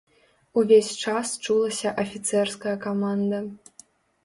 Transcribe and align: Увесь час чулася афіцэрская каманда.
Увесь 0.61 0.89
час 1.07 1.27
чулася 1.49 1.93
афіцэрская 2.05 2.75
каманда. 2.89 3.45